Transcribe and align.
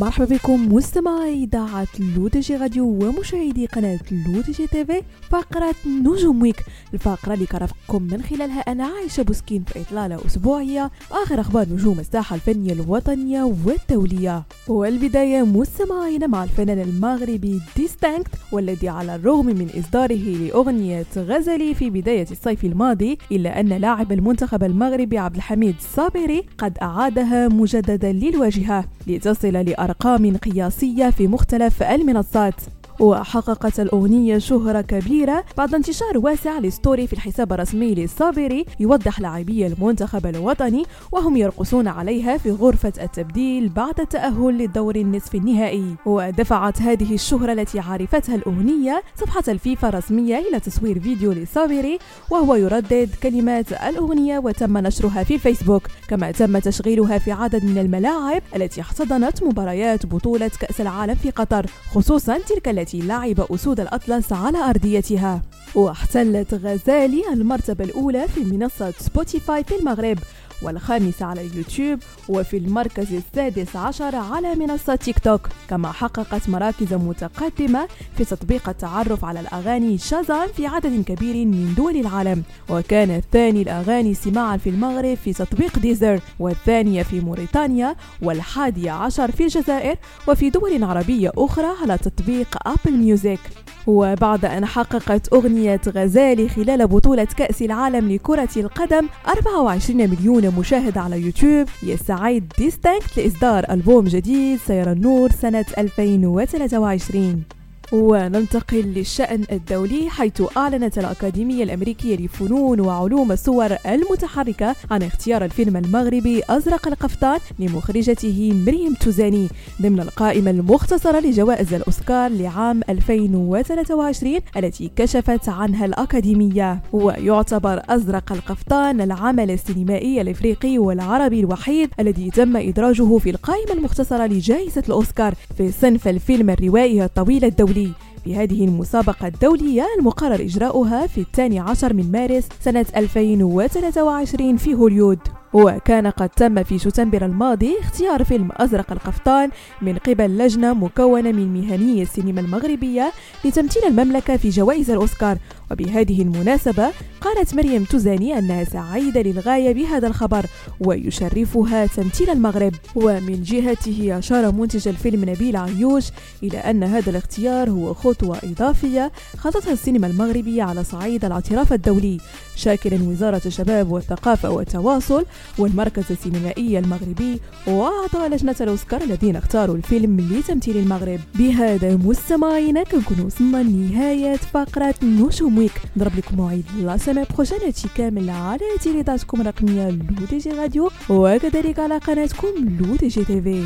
مرحبا 0.00 0.24
بكم 0.24 0.74
مستمعي 0.74 1.44
إذاعة 1.44 1.86
L'ODJ 2.16 2.56
Radio 2.56 2.86
ومشاهدي 2.86 3.66
قناة 3.66 3.98
L'ODJ 4.26 4.66
TV 4.66 5.02
فقرة 5.30 5.74
نجوم 5.86 6.42
week 6.42 6.56
الفقرة 6.94 7.34
اللي 7.34 7.46
كرفقكم 7.46 8.02
من 8.02 8.22
خلالها 8.22 8.60
أنا 8.60 8.84
عايشة 8.84 9.22
بوسكين 9.22 9.64
في 9.64 9.80
إطلالة 9.80 10.26
أسبوعية 10.26 10.90
آخر 11.10 11.40
أخبار 11.40 11.66
نجوم 11.72 11.98
الساحة 12.00 12.34
الفنية 12.36 12.72
الوطنية 12.72 13.42
والدولية. 13.66 14.42
والبداية 14.68 15.42
مستمعين 15.42 16.30
مع 16.30 16.44
الفنان 16.44 16.78
المغربي 16.78 17.60
Dystinct 17.76 18.30
والذي 18.52 18.88
على 18.88 19.14
الرغم 19.14 19.46
من 19.46 19.70
إصداره 19.78 20.14
لأغنية 20.14 21.06
غزالي 21.16 21.74
في 21.74 21.90
بداية 21.90 22.26
الصيف 22.30 22.64
الماضي 22.64 23.18
إلا 23.32 23.60
أن 23.60 23.68
لاعب 23.68 24.12
المنتخب 24.12 24.64
المغربي 24.64 25.18
عبد 25.18 25.36
الحميد 25.36 25.74
الصابيري 25.78 26.44
قد 26.58 26.78
أعادها 26.82 27.48
مجددا 27.48 28.12
للواجهة. 28.12 28.84
لتصل 29.06 29.56
لأرقام 29.86 30.36
قياسية 30.36 31.10
في 31.10 31.26
مختلف 31.26 31.82
المنصات. 31.82 32.54
وحققت 33.00 33.80
الأغنية 33.80 34.38
شهرة 34.38 34.80
كبيرة 34.80 35.44
بعد 35.56 35.74
انتشار 35.74 36.18
واسع 36.18 36.58
لستوري 36.58 37.06
في 37.06 37.12
الحساب 37.12 37.52
الرسمي 37.52 37.94
للصابري 37.94 38.64
يوضح 38.80 39.20
لاعبي 39.20 39.66
المنتخب 39.66 40.26
الوطني 40.26 40.82
وهم 41.12 41.36
يرقصون 41.36 41.88
عليها 41.88 42.36
في 42.36 42.50
غرفة 42.50 42.92
التبديل 43.00 43.68
بعد 43.68 44.00
التأهل 44.00 44.58
للدور 44.58 44.96
النصف 44.96 45.34
النهائي. 45.34 45.94
ودفعت 46.06 46.82
هذه 46.82 47.14
الشهرة 47.14 47.52
التي 47.52 47.80
عرفتها 47.80 48.34
الأغنية 48.34 49.02
صفحة 49.16 49.44
الفيفا 49.48 49.88
الرسمية 49.88 50.38
إلى 50.38 50.60
تصوير 50.60 51.00
فيديو 51.00 51.32
للصابري 51.32 51.98
وهو 52.30 52.54
يردد 52.54 53.10
كلمات 53.22 53.72
الأغنية 53.72 54.38
وتم 54.38 54.78
نشرها 54.78 55.22
في 55.22 55.34
الفيسبوك. 55.34 55.82
كما 56.08 56.30
تم 56.30 56.58
تشغيلها 56.58 57.18
في 57.18 57.32
عدد 57.32 57.64
من 57.64 57.78
الملاعب 57.78 58.42
التي 58.56 58.80
احتضنت 58.80 59.42
مباريات 59.42 60.06
بطولة 60.06 60.50
كأس 60.60 60.80
العالم 60.80 61.14
في 61.14 61.30
قطر 61.30 61.66
خصوصا 61.94 62.38
تلك 62.38 62.68
التي 62.68 62.85
التي 62.86 63.00
لعب 63.00 63.40
أسود 63.40 63.80
الأطلس 63.80 64.32
على 64.32 64.58
أرضيتها. 64.58 65.42
واحتلت 65.74 66.54
غزالي 66.54 67.22
المرتبة 67.32 67.84
الأولى 67.84 68.28
في 68.28 68.44
منصة 68.44 68.90
Spotify 68.90 69.64
في 69.64 69.78
المغرب. 69.78 70.18
والخامسة 70.62 71.26
على 71.26 71.40
اليوتيوب 71.40 71.98
وفي 72.28 72.56
المركز 72.56 73.14
السادس 73.14 73.76
عشر 73.76 74.16
على 74.16 74.54
منصة 74.54 74.94
تيك 74.94 75.18
توك. 75.18 75.48
كما 75.70 75.92
حققت 75.92 76.48
مراكز 76.48 76.94
متقدمة 76.94 77.88
في 78.16 78.24
تطبيق 78.24 78.68
التعرف 78.68 79.24
على 79.24 79.40
الأغاني 79.40 79.98
Shazam 79.98 80.48
في 80.56 80.66
عدد 80.66 81.04
كبير 81.04 81.46
من 81.46 81.74
دول 81.76 81.96
العالم. 81.96 82.42
وكان 82.70 83.22
ثاني 83.32 83.62
الأغاني 83.62 84.14
سماعا 84.14 84.56
في 84.56 84.70
المغرب 84.70 85.14
في 85.14 85.32
تطبيق 85.32 85.78
Deezer 85.78 86.20
والثانية 86.38 87.02
في 87.02 87.20
موريتانيا 87.20 87.96
والحادية 88.22 88.90
عشر 88.90 89.30
في 89.30 89.42
الجزائر 89.42 89.96
وفي 90.28 90.50
دول 90.50 90.84
عربية 90.84 91.32
أخرى 91.36 91.66
على 91.82 91.98
تطبيق 91.98 92.56
Apple 92.68 92.96
Music. 92.96 93.40
وبعد 93.86 94.44
أن 94.44 94.66
حققت 94.66 95.32
أغنية 95.32 95.80
غزالي 95.88 96.48
خلال 96.48 96.86
بطولة 96.86 97.24
كأس 97.24 97.62
العالم 97.62 98.12
لكرة 98.12 98.48
القدم 98.56 99.08
24 99.28 100.10
مليون 100.10 100.54
مشاهد 100.58 100.98
على 100.98 101.22
يوتيوب. 101.22 101.68
يستعد 101.82 102.52
Dystinct 102.58 103.16
لإصدار 103.16 103.64
ألبوم 103.70 104.04
جديد 104.04 104.58
سيرى 104.58 104.92
النور 104.92 105.30
سنة 105.30 105.66
2023 105.78 107.55
وننتقل 107.92 108.82
للشأن 108.96 109.44
الدولي 109.52 110.10
حيث 110.10 110.42
أعلنت 110.56 110.98
الأكاديمية 110.98 111.64
الأمريكية 111.64 112.16
لفنون 112.16 112.80
وعلوم 112.80 113.32
الصور 113.32 113.76
المتحركة 113.86 114.74
عن 114.90 115.02
اختيار 115.02 115.44
الفيلم 115.44 115.76
المغربي 115.76 116.42
أزرق 116.48 116.88
القفطان 116.88 117.40
لمخرجته 117.58 118.52
مريم 118.66 118.94
توزاني 118.94 119.48
ضمن 119.82 120.00
القائمة 120.00 120.50
المختصرة 120.50 121.20
لجوائز 121.20 121.74
الأوسكار 121.74 122.30
لعام 122.30 122.80
2023 122.88 124.40
التي 124.56 124.90
كشفت 124.96 125.48
عنها 125.48 125.84
الأكاديمية. 125.84 126.80
ويعتبر 126.92 127.82
أزرق 127.88 128.32
القفطان 128.32 129.00
العمل 129.00 129.50
السينمائي 129.50 130.20
الإفريقي 130.20 130.78
والعربي 130.78 131.40
الوحيد 131.40 131.90
الذي 132.00 132.30
تم 132.30 132.56
إدراجه 132.56 133.18
في 133.18 133.30
القائمة 133.30 133.72
المختصرة 133.72 134.26
لجائزة 134.26 134.82
الأوسكار 134.88 135.34
في 135.56 135.72
صنف 135.72 136.08
الفيلم 136.08 136.50
الروائي 136.50 137.04
الطويل 137.04 137.44
الدولي. 137.44 137.85
في 138.26 138.36
هذه 138.36 138.64
المسابقة 138.64 139.26
الدولية 139.26 139.86
المقرر 139.98 140.34
إجراؤها 140.34 141.06
في 141.06 141.20
الثاني 141.20 141.58
عشر 141.58 141.94
من 141.94 142.12
مارس 142.12 142.48
سنة 142.60 142.86
2023 142.96 144.56
في 144.56 144.74
هوليود. 144.74 145.18
وكان 145.52 146.06
قد 146.06 146.28
تم 146.28 146.62
في 146.62 146.78
شتنبر 146.78 147.24
الماضي 147.24 147.76
اختيار 147.80 148.24
فيلم 148.24 148.48
أزرق 148.52 148.92
القفطان 148.92 149.50
من 149.82 149.96
قبل 149.96 150.38
لجنة 150.38 150.74
مكونة 150.74 151.32
من 151.32 151.54
مهني 151.54 152.02
السينما 152.02 152.40
المغربية 152.40 153.12
لتمثيل 153.44 153.84
المملكة 153.84 154.36
في 154.36 154.48
جوائز 154.48 154.90
الأوسكار. 154.90 155.38
وبهذه 155.70 156.22
المناسبة 156.22 156.90
قالت 157.20 157.54
مريم 157.54 157.84
توزاني 157.84 158.38
أنها 158.38 158.64
سعيدة 158.64 159.22
للغاية 159.22 159.74
بهذا 159.74 160.06
الخبر 160.08 160.46
ويشرفها 160.80 161.86
تمثيل 161.86 162.30
المغرب. 162.30 162.72
ومن 162.94 163.42
جهته 163.42 164.18
أشار 164.18 164.52
منتج 164.52 164.88
الفيلم 164.88 165.30
نبيل 165.30 165.56
عيوش 165.56 166.04
إلى 166.42 166.58
أن 166.58 166.82
هذا 166.82 167.10
الاختيار 167.10 167.70
هو 167.70 167.94
خطوة 167.94 168.38
إضافية 168.44 169.12
خطتها 169.36 169.72
السينما 169.72 170.06
المغربية 170.06 170.62
على 170.62 170.84
صعيد 170.84 171.24
الاعتراف 171.24 171.72
الدولي. 171.72 172.18
شاكرا 172.56 172.98
وزارة 173.02 173.42
الشباب 173.46 173.92
والثقافة 173.92 174.50
والتواصل 174.50 175.26
والمركز 175.58 176.04
السينمائي 176.10 176.78
المغربي 176.78 177.40
وأعضاء 177.66 178.28
لجنة 178.30 178.56
الأوسكار 178.60 179.00
الذين 179.00 179.36
اختاروا 179.36 179.76
الفيلم 179.76 180.20
لتمثيل 180.20 180.76
المغرب 180.76 181.20
بهذا 181.34 181.96
مستمعينا 181.96 182.82
كنكون 182.82 183.20
وصلنا 183.20 183.62
لنهاية 183.62 184.36
فقرة 184.36 184.94
نجوم 185.02 185.58
week. 185.58 185.72
نضرب 185.96 186.16
لكم 186.16 186.36
موعد 186.36 186.64
la 186.82 186.96
semaine 186.96 187.24
prochaine 187.34 187.58
هادشي 187.66 187.88
كامل 187.96 188.30
على 188.30 188.60
إذاعتكم 188.82 189.40
الرقمية 189.40 189.90
L'ODJ 189.90 190.50
Radio 190.50 190.90
وكذلك 191.10 191.78
على 191.78 191.98
قناتكم 191.98 192.48
لو 192.80 192.96
دي 192.96 193.08
جي 193.08 193.24
تيفي 193.24 193.64